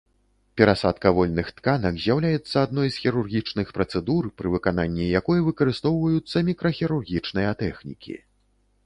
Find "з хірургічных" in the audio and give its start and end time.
2.95-3.67